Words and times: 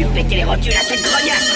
lui 0.00 0.06
péter 0.14 0.36
les 0.36 0.44
rotules 0.44 0.72
à 0.72 0.82
cette 0.82 1.02
grognasse 1.02 1.52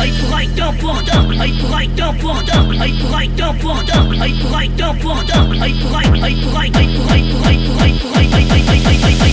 Oeil 0.00 0.12
pour 0.12 0.34
oeil, 0.34 0.48
dent 0.56 0.72
pour 0.80 1.02
dent, 1.02 1.28
oeil 1.38 1.52
pour 1.60 1.76
oeil, 1.76 1.88
dent 1.88 2.14
pour 2.14 2.42
dent, 2.44 2.70
oeil 2.80 2.92
pour 2.98 3.14
oeil, 3.14 3.28
dent 3.36 3.54
pour 3.54 3.74
dent, 3.84 4.04
pour 4.04 4.56
oeil, 4.56 4.68
dent 4.78 4.94
pour 4.94 5.24
dent, 5.24 5.46
pour 5.46 5.60
oeil, 5.60 5.74
pour 5.74 5.94
oeil, 5.94 6.06
oeil 6.22 6.36
pour 6.40 6.56
oeil, 6.56 6.70
pour 6.70 7.10
oeil, 7.10 7.24
pour 7.30 7.46
oeil, 7.46 7.60
pour 7.60 8.16
oeil, 8.16 8.28
oeil, 8.32 8.46
oeil, 8.50 8.64
oeil, 8.68 8.86
oeil, 8.86 9.00
oeil, 9.00 9.26